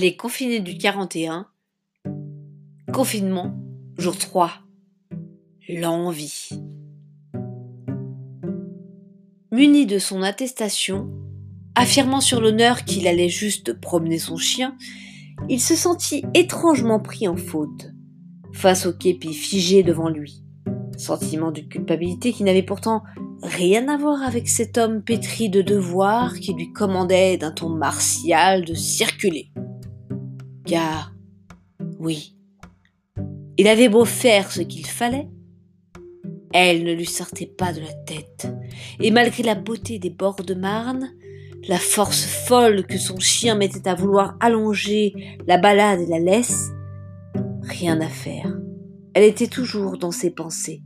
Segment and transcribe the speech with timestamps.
[0.00, 1.48] Les confinés du 41.
[2.92, 3.58] Confinement,
[3.96, 4.52] jour 3.
[5.68, 6.50] L'envie.
[9.50, 11.10] Muni de son attestation,
[11.74, 14.76] affirmant sur l'honneur qu'il allait juste promener son chien,
[15.48, 17.90] il se sentit étrangement pris en faute,
[18.52, 20.44] face au képi figé devant lui.
[20.96, 23.02] Sentiment de culpabilité qui n'avait pourtant
[23.42, 28.64] rien à voir avec cet homme pétri de devoirs qui lui commandait d'un ton martial
[28.64, 29.50] de circuler.
[30.68, 31.14] Car,
[31.98, 32.36] oui,
[33.56, 35.26] il avait beau faire ce qu'il fallait,
[36.52, 38.52] elle ne lui sortait pas de la tête,
[39.00, 41.08] et malgré la beauté des bords de Marne,
[41.68, 46.68] la force folle que son chien mettait à vouloir allonger la balade et la laisse,
[47.62, 48.54] rien à faire.
[49.14, 50.82] Elle était toujours dans ses pensées.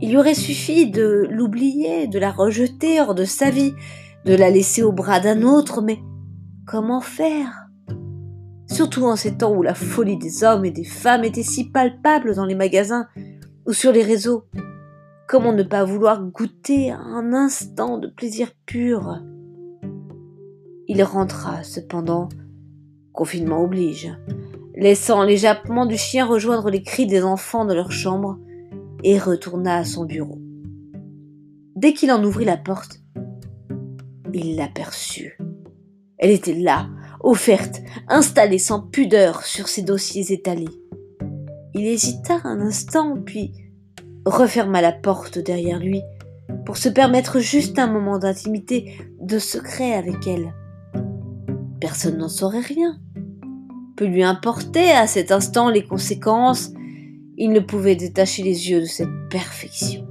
[0.00, 3.74] Il lui aurait suffi de l'oublier, de la rejeter hors de sa vie,
[4.24, 5.98] de la laisser au bras d'un autre, mais
[6.66, 7.68] comment faire?
[8.72, 12.34] Surtout en ces temps où la folie des hommes et des femmes était si palpable
[12.34, 13.06] dans les magasins
[13.66, 14.44] ou sur les réseaux.
[15.28, 19.20] Comment ne pas vouloir goûter un instant de plaisir pur?
[20.88, 22.30] Il rentra cependant,
[23.12, 24.10] confinement oblige,
[24.74, 28.38] laissant les jappements du chien rejoindre les cris des enfants de leur chambre,
[29.04, 30.38] et retourna à son bureau.
[31.76, 33.00] Dès qu'il en ouvrit la porte,
[34.32, 35.36] il l'aperçut.
[36.16, 36.88] Elle était là,
[37.22, 40.68] offerte, installée sans pudeur sur ses dossiers étalés.
[41.74, 43.52] Il hésita un instant, puis
[44.26, 46.02] referma la porte derrière lui
[46.64, 50.52] pour se permettre juste un moment d'intimité, de secret avec elle.
[51.80, 52.98] Personne n'en saurait rien.
[53.96, 56.70] Peu lui importait à cet instant les conséquences,
[57.36, 60.06] il ne pouvait détacher les yeux de cette perfection.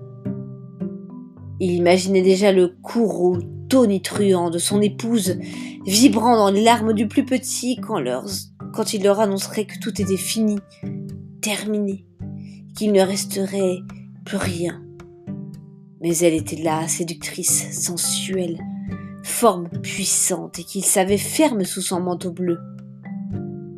[1.59, 3.37] Il imaginait déjà le courroux
[3.71, 5.37] tonitruant de son épouse,
[5.85, 10.59] vibrant dans les larmes du plus petit quand, il leur annoncerait que tout était fini,
[11.41, 12.05] terminé,
[12.75, 13.77] qu'il ne resterait
[14.25, 14.83] plus rien.
[16.01, 18.59] Mais elle était là, séductrice, sensuelle,
[19.23, 22.59] forme puissante et qu'il savait ferme sous son manteau bleu.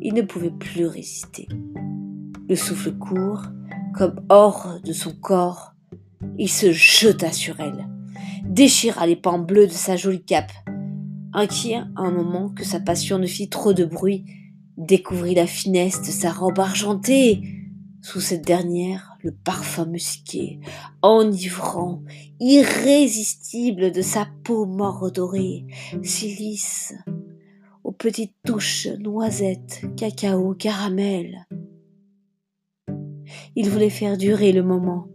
[0.02, 1.46] Il ne pouvait plus résister.
[2.48, 3.44] Le souffle court,
[3.94, 5.74] comme hors de son corps,
[6.36, 7.86] il se jeta sur elle,
[8.54, 10.52] déchira les pans bleus de sa jolie cape.
[11.32, 14.24] Inquiet un moment que sa passion ne fit trop de bruit,
[14.76, 17.42] découvrit la finesse de sa robe argentée.
[18.00, 20.60] Sous cette dernière, le parfum musqué,
[21.02, 22.02] enivrant,
[22.38, 25.66] irrésistible de sa peau mordorée,
[26.02, 26.94] si lisse,
[27.82, 31.46] aux petites touches noisettes, cacao, caramel.
[33.56, 35.08] Il voulait faire durer le moment,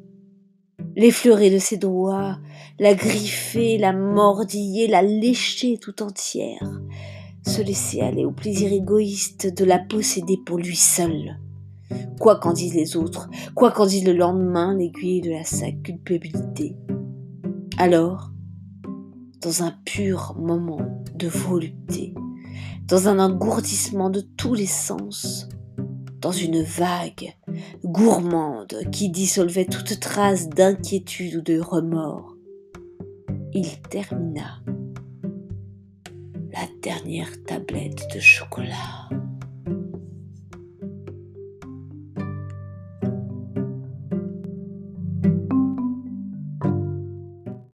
[1.00, 2.38] l'effleurer de ses doigts,
[2.78, 6.82] la griffer, la mordiller, la lécher tout entière,
[7.48, 11.40] se laisser aller au plaisir égoïste de la posséder pour lui seul.
[12.20, 16.76] Quoi qu'en disent les autres, quoi qu'en dise le lendemain l'aiguille de la sa culpabilité.
[17.78, 18.31] Alors,
[19.42, 22.14] dans un pur moment de volupté,
[22.90, 25.48] dans un engourdissement de tous les sens,
[26.19, 27.35] dans une vague
[27.84, 32.35] gourmande qui dissolvait toute trace d'inquiétude ou de remords.
[33.53, 34.62] Il termina
[36.52, 39.09] la dernière tablette de chocolat.